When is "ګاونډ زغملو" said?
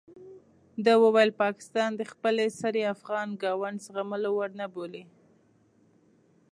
3.43-4.29